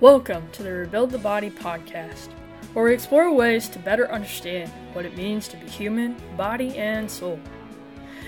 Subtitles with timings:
[0.00, 2.28] Welcome to the Rebuild the Body podcast,
[2.72, 7.10] where we explore ways to better understand what it means to be human, body, and
[7.10, 7.40] soul.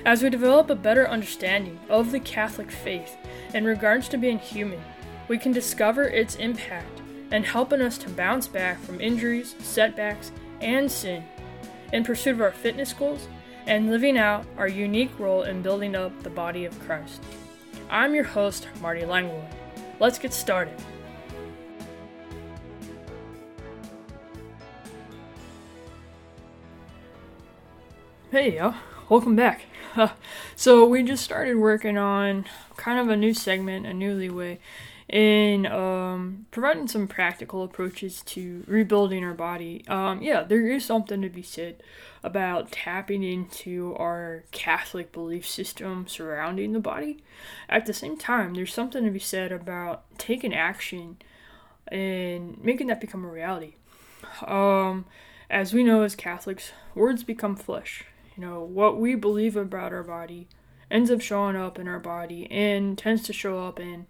[0.04, 3.16] As we develop a better understanding of the Catholic faith
[3.54, 4.82] in regards to being human,
[5.28, 10.90] we can discover its impact and helping us to bounce back from injuries, setbacks, and
[10.90, 11.22] sin
[11.92, 13.28] in pursuit of our fitness goals
[13.68, 17.22] and living out our unique role in building up the body of Christ.
[17.88, 19.46] I'm your host, Marty Langwood.
[20.00, 20.74] Let's get started.
[28.30, 28.74] Hey, yo,
[29.08, 29.62] welcome back.
[30.54, 32.44] so, we just started working on
[32.76, 34.60] kind of a new segment, a new leeway,
[35.08, 39.84] in um, providing some practical approaches to rebuilding our body.
[39.88, 41.82] Um, yeah, there is something to be said
[42.22, 47.24] about tapping into our Catholic belief system surrounding the body.
[47.68, 51.16] At the same time, there's something to be said about taking action
[51.88, 53.74] and making that become a reality.
[54.46, 55.06] Um,
[55.50, 58.04] as we know as Catholics, words become flesh.
[58.40, 60.48] Know, what we believe about our body
[60.90, 64.06] ends up showing up in our body and tends to show up in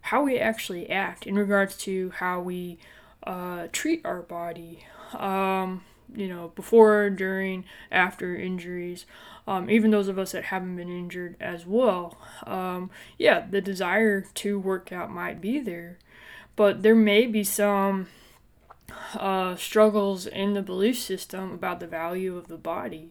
[0.00, 2.78] how we actually act in regards to how we
[3.24, 4.86] uh, treat our body.
[5.12, 5.82] Um,
[6.14, 9.04] you know, before, during, after injuries,
[9.46, 12.16] um, even those of us that haven't been injured as well.
[12.46, 15.98] Um, yeah, the desire to work out might be there,
[16.56, 18.06] but there may be some
[19.14, 23.10] uh, struggles in the belief system about the value of the body.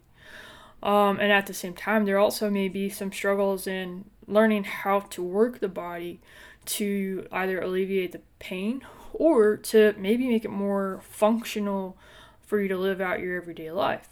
[0.83, 4.99] Um, and at the same time, there also may be some struggles in learning how
[4.99, 6.19] to work the body
[6.65, 8.81] to either alleviate the pain
[9.13, 11.97] or to maybe make it more functional
[12.41, 14.09] for you to live out your everyday life.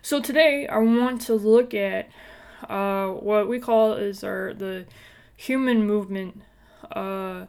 [0.00, 2.08] So today I want to look at
[2.66, 4.86] uh, what we call is our the
[5.36, 6.40] human movement
[6.90, 7.46] uh,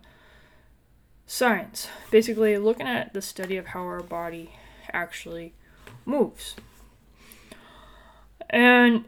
[1.25, 1.87] science.
[2.11, 4.51] Basically, looking at the study of how our body
[4.91, 5.53] actually
[6.05, 6.55] moves.
[8.49, 9.05] And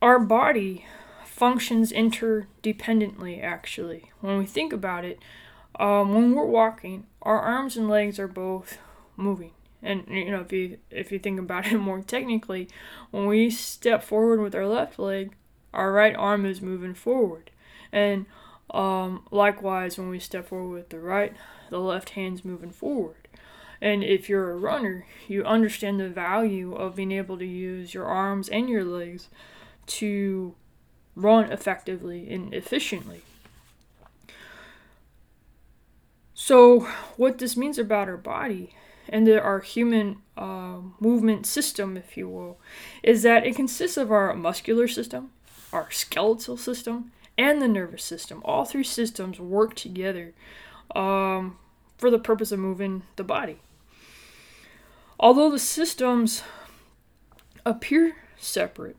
[0.00, 0.86] our body
[1.24, 4.10] functions interdependently, actually.
[4.20, 5.18] When we think about it,
[5.78, 8.78] um, when we're walking, our arms and legs are both
[9.16, 9.52] moving.
[9.82, 12.68] And you know, if you if you think about it more technically,
[13.10, 15.34] when we step forward with our left leg,
[15.72, 17.50] our right arm is moving forward,
[17.92, 18.26] and
[18.70, 21.34] um, likewise, when we step forward with the right,
[21.70, 23.19] the left hand's moving forward.
[23.80, 28.04] And if you're a runner, you understand the value of being able to use your
[28.04, 29.28] arms and your legs
[29.86, 30.54] to
[31.16, 33.22] run effectively and efficiently.
[36.34, 38.74] So, what this means about our body
[39.08, 42.58] and our human uh, movement system, if you will,
[43.02, 45.30] is that it consists of our muscular system,
[45.72, 48.40] our skeletal system, and the nervous system.
[48.44, 50.32] All three systems work together
[50.94, 51.58] um,
[51.98, 53.58] for the purpose of moving the body.
[55.22, 56.42] Although the systems
[57.66, 58.96] appear separate,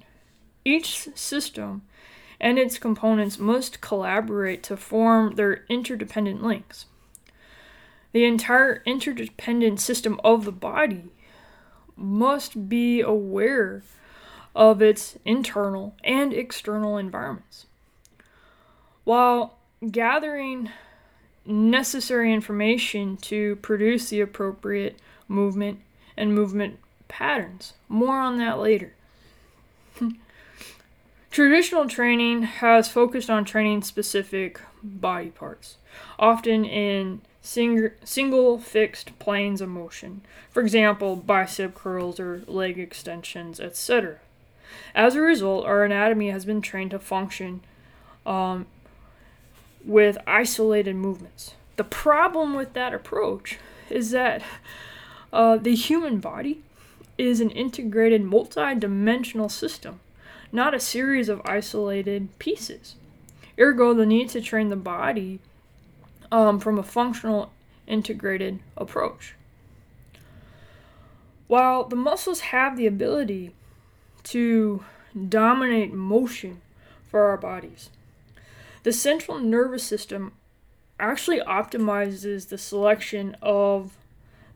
[0.64, 1.82] each system
[2.40, 6.86] and its components must collaborate to form their interdependent links.
[8.12, 11.06] The entire interdependent system of the body
[11.96, 13.82] must be aware
[14.56, 17.66] of its internal and external environments.
[19.06, 19.58] While
[19.90, 20.70] gathering
[21.48, 25.80] necessary information to produce the appropriate movement
[26.18, 27.74] and movement patterns.
[27.88, 28.94] More on that later.
[31.32, 35.78] Traditional training has focused on training specific body parts,
[36.20, 43.60] often in sing- single fixed planes of motion, for example, bicep curls or leg extensions,
[43.60, 44.20] etc.
[44.94, 47.62] As a result, our anatomy has been trained to function
[48.26, 48.66] um,
[49.86, 51.56] with isolated movements.
[51.78, 53.58] The problem with that approach
[53.90, 54.42] is that
[55.34, 56.62] uh, the human body
[57.18, 60.00] is an integrated, multi dimensional system,
[60.52, 62.96] not a series of isolated pieces.
[63.60, 65.40] Ergo, the need to train the body
[66.32, 67.52] um, from a functional,
[67.88, 69.36] integrated approach.
[71.48, 73.54] While the muscles have the ability
[74.24, 74.84] to
[75.28, 76.62] dominate motion
[77.10, 77.90] for our bodies,
[78.84, 80.34] the central nervous system
[81.00, 83.98] actually optimizes the selection of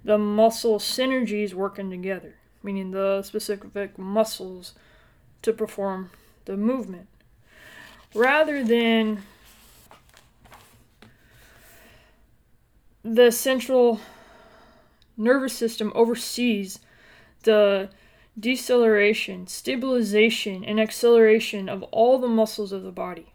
[0.05, 4.75] the muscle synergies working together, meaning the specific muscles
[5.41, 6.11] to perform
[6.45, 7.07] the movement,
[8.13, 9.23] rather than
[13.03, 13.99] the central
[15.17, 16.79] nervous system oversees
[17.43, 17.89] the
[18.39, 23.33] deceleration, stabilization, and acceleration of all the muscles of the body.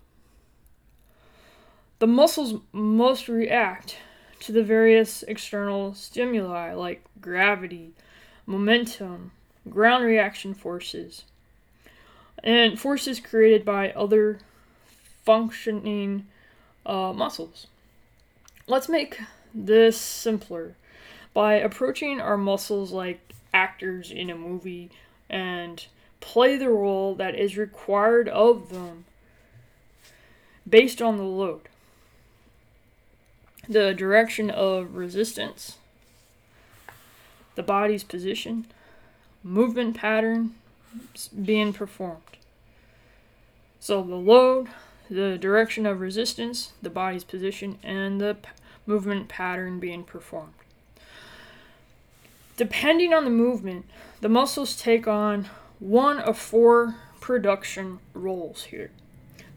[1.98, 3.96] The muscles must react
[4.40, 7.92] to the various external stimuli like gravity,
[8.46, 9.32] momentum,
[9.68, 11.24] ground reaction forces,
[12.42, 14.38] and forces created by other
[15.24, 16.26] functioning
[16.86, 17.66] uh, muscles.
[18.66, 19.20] Let's make
[19.54, 20.74] this simpler
[21.34, 23.20] by approaching our muscles like
[23.52, 24.90] actors in a movie
[25.28, 25.84] and
[26.20, 29.04] play the role that is required of them
[30.68, 31.68] based on the load.
[33.70, 35.78] The direction of resistance,
[37.54, 38.66] the body's position,
[39.44, 40.56] movement pattern
[41.44, 42.22] being performed.
[43.78, 44.70] So the load,
[45.08, 48.48] the direction of resistance, the body's position, and the p-
[48.86, 50.54] movement pattern being performed.
[52.56, 53.86] Depending on the movement,
[54.20, 58.90] the muscles take on one of four production roles here.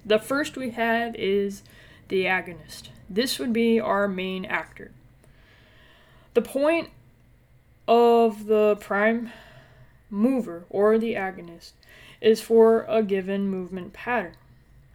[0.06, 1.64] The first we have is
[2.10, 2.90] the agonist.
[3.10, 4.92] This would be our main actor.
[6.34, 6.90] The point
[7.88, 9.32] of the prime
[10.10, 11.72] mover or the agonist
[12.22, 14.36] is for a given movement pattern.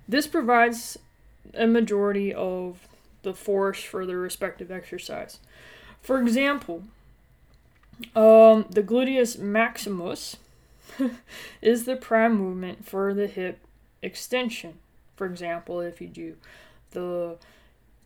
[0.09, 0.99] This provides
[1.55, 2.89] a majority of
[3.23, 5.39] the force for the respective exercise.
[6.01, 6.85] For example,
[8.15, 10.37] um, the gluteus maximus
[11.63, 13.59] is the prime movement for the hip
[14.03, 14.79] extension.
[15.17, 16.37] For example, if you do
[16.93, 17.37] the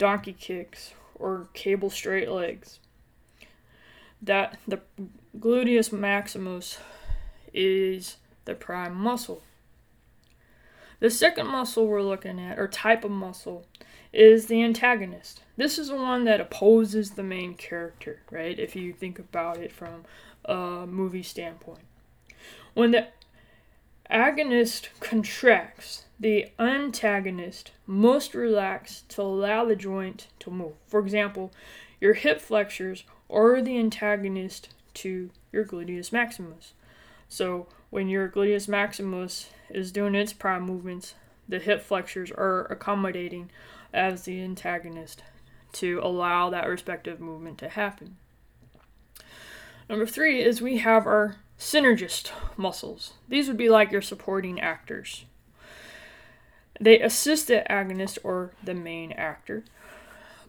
[0.03, 2.81] donkey kicks or cable straight legs,
[4.21, 4.81] that the
[5.39, 6.79] gluteus maximus
[7.55, 9.43] is the prime muscle.
[10.99, 13.65] The second muscle we're looking at, or type of muscle,
[14.13, 15.43] is the antagonist.
[15.57, 18.59] This is the one that opposes the main character, right?
[18.59, 20.05] If you think about it from
[20.45, 21.85] a movie standpoint.
[22.75, 23.07] When the
[24.11, 30.75] agonist contracts, the antagonist must relax to allow the joint to move.
[30.87, 31.51] For example,
[32.01, 36.75] your hip flexors are the antagonist to your gluteus maximus.
[37.29, 41.15] So when your gluteus maximus is doing its prime movements,
[41.49, 43.51] the hip flexors are accommodating
[43.93, 45.25] as the antagonist
[45.73, 48.17] to allow that respective movement to happen.
[49.91, 53.15] Number three is we have our synergist muscles.
[53.27, 55.25] These would be like your supporting actors.
[56.83, 59.63] They assist the agonist or the main actor,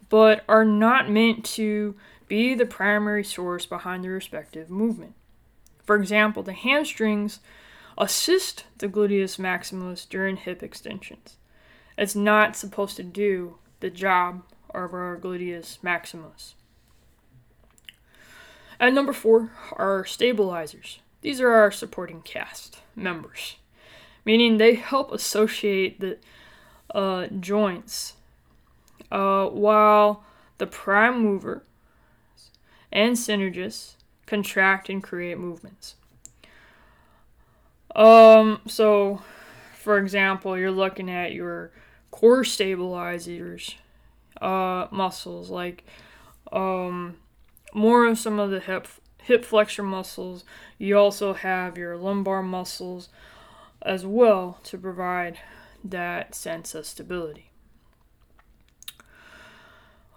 [0.08, 1.94] but are not meant to
[2.26, 5.14] be the primary source behind the respective movement.
[5.84, 7.38] For example, the hamstrings
[7.96, 11.36] assist the gluteus maximus during hip extensions.
[11.96, 16.56] It's not supposed to do the job of our gluteus maximus.
[18.80, 20.98] And number four are stabilizers.
[21.20, 23.54] These are our supporting cast members,
[24.24, 26.18] meaning they help associate the
[26.94, 28.14] uh, joints
[29.10, 30.24] uh, while
[30.58, 31.62] the prime mover
[32.92, 33.94] and synergists
[34.26, 35.96] contract and create movements.
[37.94, 39.22] Um, so,
[39.74, 41.70] for example, you're looking at your
[42.10, 43.76] core stabilizers,
[44.40, 45.84] uh, muscles like
[46.52, 47.16] um,
[47.72, 48.88] more of some of the hip
[49.18, 50.44] hip flexor muscles.
[50.78, 53.08] You also have your lumbar muscles
[53.84, 55.38] as well to provide
[55.84, 57.50] that sense of stability.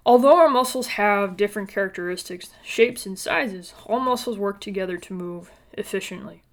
[0.06, 5.52] Although our muscles have different characteristics, shapes, and sizes, all muscles work together to move
[5.74, 6.44] efficiently.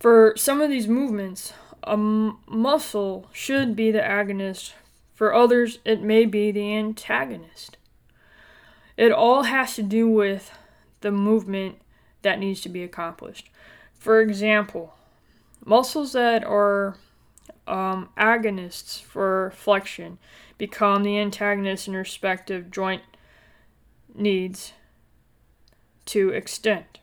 [0.00, 1.52] For some of these movements,
[1.84, 4.72] a m- muscle should be the agonist,
[5.14, 7.76] for others, it may be the antagonist.
[8.96, 10.50] It all has to do with
[11.00, 11.80] the movement
[12.22, 13.50] that needs to be accomplished.
[13.94, 14.94] For example,
[15.68, 16.96] muscles that are
[17.66, 20.18] um, agonists for flexion
[20.56, 23.02] become the antagonists in respective joint
[24.14, 24.72] needs
[26.06, 26.98] to extend,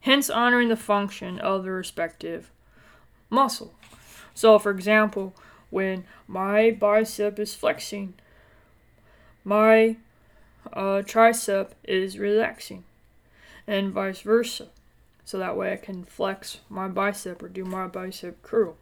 [0.00, 2.52] hence honoring the function of the respective
[3.28, 3.74] muscle.
[4.34, 5.34] So, for example,
[5.70, 8.14] when my bicep is flexing,
[9.42, 9.96] my
[10.72, 12.84] uh, tricep is relaxing,
[13.66, 14.68] and vice versa.
[15.24, 18.76] So that way I can flex my bicep or do my bicep curl.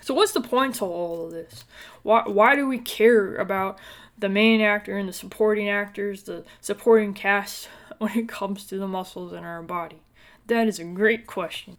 [0.00, 1.64] So what's the point to all of this?
[2.02, 3.78] Why why do we care about
[4.18, 8.88] the main actor and the supporting actors, the supporting cast when it comes to the
[8.88, 10.02] muscles in our body?
[10.46, 11.78] That is a great question.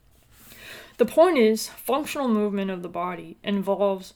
[0.98, 4.14] The point is, functional movement of the body involves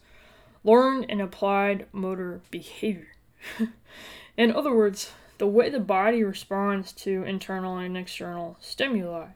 [0.63, 3.09] learned and applied motor behavior.
[4.37, 9.27] in other words, the way the body responds to internal and external stimuli.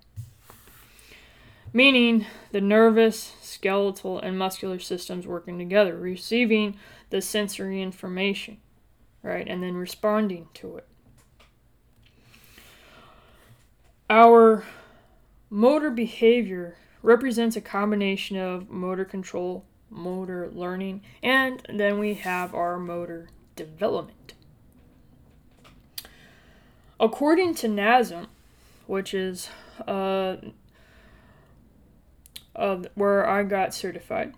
[1.73, 6.77] Meaning the nervous, skeletal, and muscular systems working together, receiving
[7.09, 8.57] the sensory information,
[9.23, 10.87] right, and then responding to it.
[14.09, 14.63] Our
[15.49, 22.77] motor behavior represents a combination of motor control, motor learning, and then we have our
[22.77, 24.33] motor development.
[26.99, 28.27] According to NASM,
[28.85, 29.49] which is
[29.87, 30.35] uh,
[32.55, 34.33] uh, where I got certified,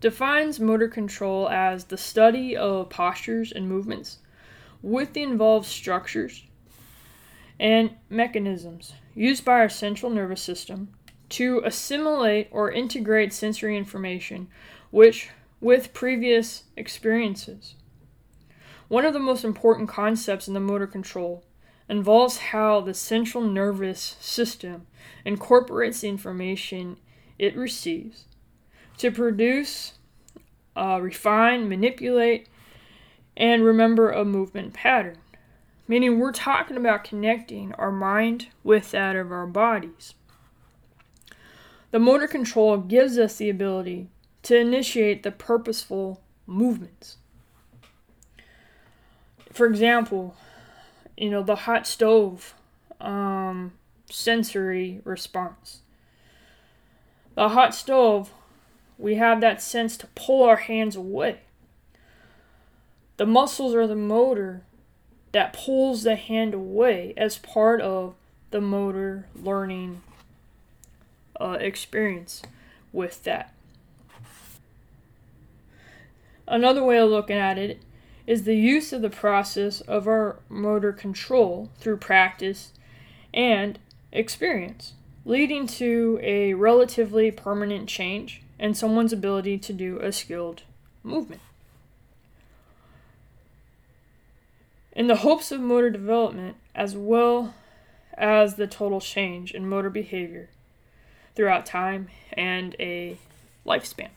[0.00, 4.18] defines motor control as the study of postures and movements
[4.82, 6.44] with the involved structures
[7.58, 10.88] and mechanisms used by our central nervous system
[11.28, 14.48] to assimilate or integrate sensory information
[14.90, 15.30] which
[15.60, 17.74] with previous experiences.
[18.88, 21.44] One of the most important concepts in the motor control
[21.88, 24.86] involves how the central nervous system
[25.24, 26.96] incorporates the information
[27.38, 28.24] it receives
[28.98, 29.94] to produce,
[30.74, 32.48] uh, refine, manipulate,
[33.36, 35.18] and remember a movement pattern.
[35.88, 40.14] Meaning, we're talking about connecting our mind with that of our bodies.
[41.92, 44.08] The motor control gives us the ability
[44.42, 47.18] to initiate the purposeful movements.
[49.52, 50.36] For example,
[51.16, 52.54] you know, the hot stove
[53.00, 53.72] um,
[54.10, 55.80] sensory response.
[57.34, 58.32] The hot stove,
[58.98, 61.40] we have that sense to pull our hands away.
[63.16, 64.62] The muscles are the motor
[65.32, 68.14] that pulls the hand away as part of
[68.50, 70.02] the motor learning
[71.40, 72.42] uh, experience
[72.92, 73.52] with that.
[76.48, 77.82] Another way of looking at it
[78.26, 82.72] is the use of the process of our motor control through practice
[83.32, 83.78] and
[84.12, 90.62] experience, leading to a relatively permanent change in someone's ability to do a skilled
[91.02, 91.42] movement.
[94.92, 97.54] In the hopes of motor development, as well
[98.14, 100.48] as the total change in motor behavior
[101.34, 103.18] throughout time and a
[103.66, 104.08] lifespan.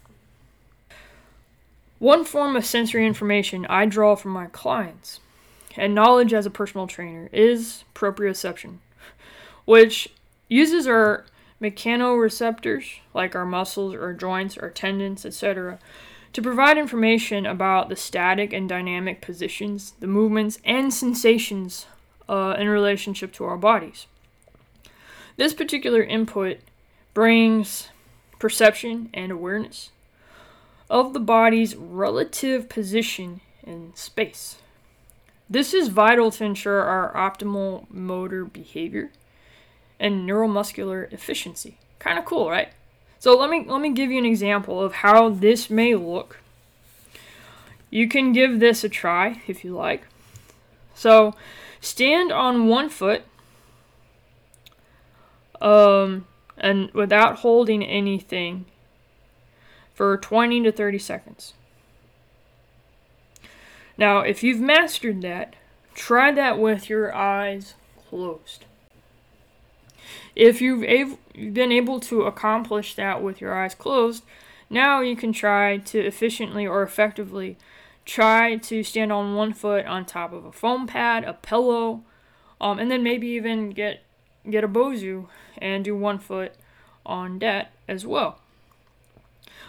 [2.00, 5.20] One form of sensory information I draw from my clients
[5.76, 8.78] and knowledge as a personal trainer is proprioception,
[9.66, 10.08] which
[10.48, 11.26] uses our
[11.62, 15.78] mechanoreceptors, like our muscles, our joints, our tendons, etc.,
[16.32, 21.86] to provide information about the static and dynamic positions, the movements, and sensations
[22.30, 24.08] uh, in relationship to our bodies.
[25.36, 26.60] This particular input
[27.14, 27.90] brings
[28.38, 29.90] perception and awareness
[30.90, 34.58] of the body's relative position in space.
[35.50, 39.12] This is vital to ensure our optimal motor behavior
[40.00, 41.78] and neuromuscular efficiency.
[42.00, 42.70] Kind of cool, right?
[43.20, 46.40] So let me let me give you an example of how this may look.
[47.90, 50.04] You can give this a try if you like.
[50.96, 51.36] So
[51.82, 53.24] stand on one foot
[55.60, 56.28] um,
[56.58, 58.66] and without holding anything
[60.00, 61.54] for 20 to 30 seconds.
[63.98, 65.58] Now, if you've mastered that,
[65.94, 67.74] try that with your eyes
[68.08, 68.64] closed.
[70.38, 70.86] If you've
[71.34, 74.24] been able to accomplish that with your eyes closed,
[74.70, 77.58] now you can try to efficiently or effectively
[78.06, 82.06] try to stand on one foot on top of a foam pad, a pillow,
[82.62, 84.04] um, and then maybe even get
[84.50, 85.28] get a Bosu
[85.58, 86.54] and do one foot
[87.06, 88.40] on that as well.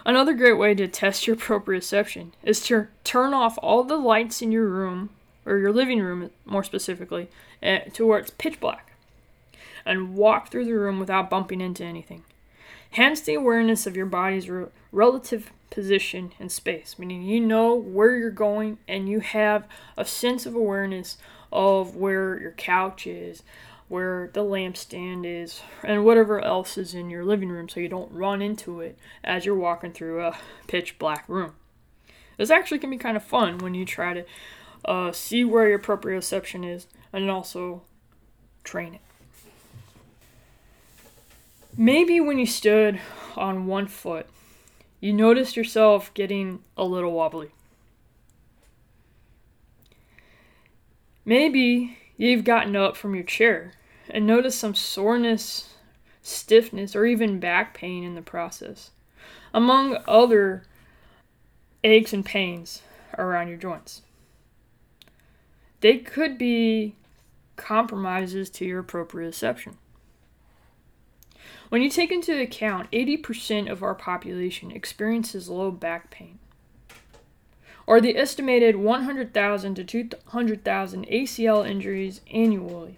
[0.05, 4.51] Another great way to test your proprioception is to turn off all the lights in
[4.51, 5.11] your room,
[5.45, 7.29] or your living room more specifically,
[7.63, 8.93] eh, to where it's pitch black
[9.85, 12.23] and walk through the room without bumping into anything.
[12.93, 14.51] Hence the awareness of your body's
[14.91, 19.67] relative position in space, meaning you know where you're going and you have
[19.97, 21.17] a sense of awareness
[21.53, 23.43] of where your couch is,
[23.91, 28.13] where the lampstand is, and whatever else is in your living room so you don't
[28.13, 31.53] run into it as you're walking through a pitch black room.
[32.37, 34.25] This actually can be kind of fun when you try to
[34.85, 37.83] uh, see where your proprioception is and also
[38.63, 39.01] train it.
[41.77, 43.01] Maybe when you stood
[43.37, 44.29] on one foot,
[45.01, 47.51] you noticed yourself getting a little wobbly.
[51.25, 53.73] Maybe you've gotten up from your chair
[54.13, 55.75] and notice some soreness,
[56.23, 58.91] stiffness, or even back pain in the process,
[59.55, 60.65] among other
[61.85, 62.83] aches and pains
[63.17, 64.03] around your joints.
[65.81, 66.95] They could be
[67.57, 69.75] compromises to your proprioception.
[71.69, 76.39] When you take into account 80% of our population experiences low back pain,
[77.87, 82.97] or the estimated 100,000 to 200,000 ACL injuries annually,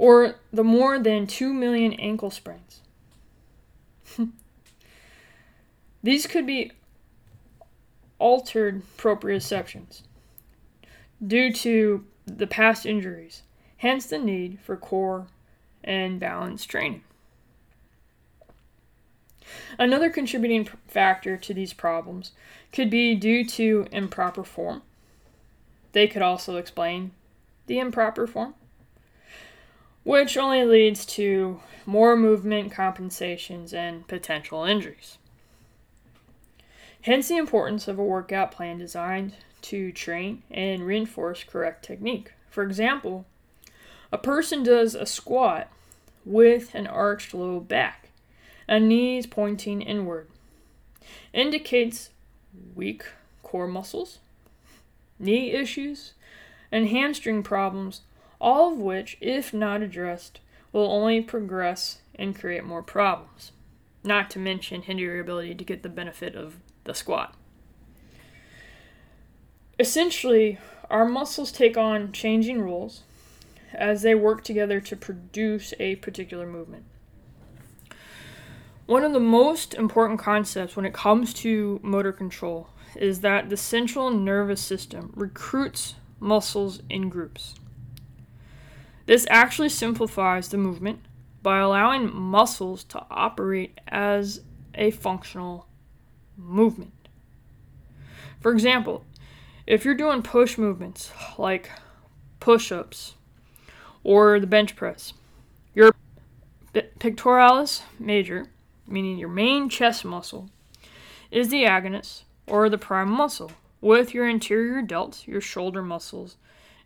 [0.00, 2.80] or the more than 2 million ankle sprains.
[6.02, 6.72] These could be
[8.18, 10.00] altered proprioceptions
[11.24, 13.42] due to the past injuries,
[13.76, 15.26] hence the need for core
[15.84, 17.04] and balance training.
[19.78, 22.32] Another contributing factor to these problems
[22.72, 24.80] could be due to improper form.
[25.92, 27.10] They could also explain
[27.66, 28.54] the improper form
[30.04, 35.18] which only leads to more movement compensations and potential injuries.
[37.02, 42.32] Hence, the importance of a workout plan designed to train and reinforce correct technique.
[42.48, 43.26] For example,
[44.12, 45.68] a person does a squat
[46.24, 48.10] with an arched low back
[48.68, 50.28] and knees pointing inward.
[51.32, 52.10] Indicates
[52.74, 53.04] weak
[53.42, 54.18] core muscles,
[55.18, 56.12] knee issues,
[56.70, 58.02] and hamstring problems
[58.40, 60.40] all of which, if not addressed,
[60.72, 63.52] will only progress and create more problems,
[64.04, 67.34] not to mention hinder your ability to get the benefit of the squat.
[69.78, 70.58] Essentially,
[70.90, 73.02] our muscles take on changing roles
[73.72, 76.84] as they work together to produce a particular movement.
[78.86, 83.56] One of the most important concepts when it comes to motor control is that the
[83.56, 87.54] central nervous system recruits muscles in groups.
[89.10, 91.00] This actually simplifies the movement
[91.42, 95.66] by allowing muscles to operate as a functional
[96.36, 97.08] movement.
[98.38, 99.04] For example,
[99.66, 101.70] if you're doing push movements like
[102.38, 103.16] push ups
[104.04, 105.12] or the bench press,
[105.74, 105.92] your
[106.72, 108.46] pectoralis major,
[108.86, 110.50] meaning your main chest muscle,
[111.32, 113.50] is the agonist or the prime muscle,
[113.80, 116.36] with your anterior delts, your shoulder muscles,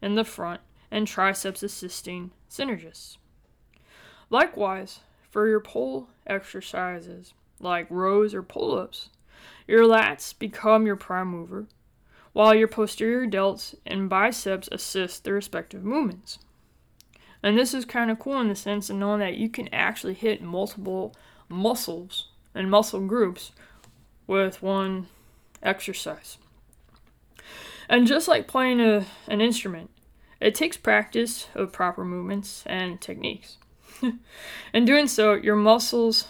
[0.01, 3.16] in the front and triceps assisting synergists.
[4.31, 9.11] Likewise, for your pull exercises like rows or pull ups,
[9.66, 11.66] your lats become your prime mover,
[12.33, 16.38] while your posterior delts and biceps assist the respective movements.
[17.42, 20.14] And this is kind of cool in the sense of knowing that you can actually
[20.14, 21.14] hit multiple
[21.49, 23.53] muscles and muscle groups
[24.27, 25.09] with one
[25.62, 26.38] exercise.
[27.88, 29.90] And just like playing a, an instrument,
[30.45, 33.57] it takes practice of proper movements and techniques.
[34.75, 36.29] In doing so, your muscles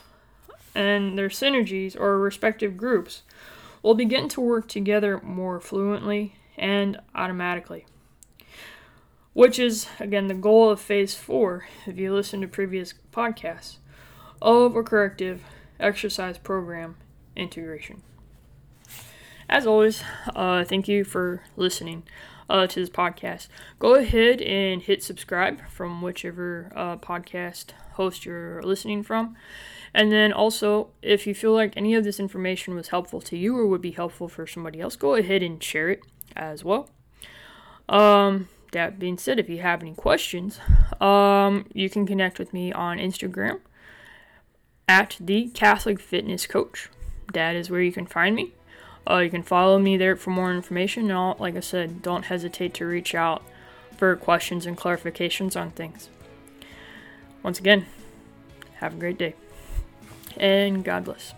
[0.72, 3.22] and their synergies or respective groups
[3.82, 7.86] will begin to work together more fluently and automatically.
[9.32, 13.78] Which is, again, the goal of phase four, if you listen to previous podcasts,
[14.40, 15.42] of a corrective
[15.80, 16.94] exercise program
[17.34, 18.02] integration.
[19.48, 20.04] As always,
[20.36, 22.04] uh, thank you for listening
[22.48, 23.48] uh, to this podcast.
[23.78, 29.36] Go ahead and hit subscribe from whichever uh, podcast host you're listening from.
[29.92, 33.56] And then also, if you feel like any of this information was helpful to you
[33.56, 36.00] or would be helpful for somebody else, go ahead and share it
[36.34, 36.90] as well.
[37.88, 40.58] Um, that being said, if you have any questions,
[41.00, 43.60] um, you can connect with me on Instagram
[44.88, 46.88] at the Catholic Fitness Coach.
[47.32, 48.52] That is where you can find me.
[49.08, 51.10] Uh, you can follow me there for more information.
[51.10, 53.42] And like I said, don't hesitate to reach out
[53.96, 56.08] for questions and clarifications on things.
[57.42, 57.86] Once again,
[58.76, 59.34] have a great day
[60.36, 61.34] and God bless.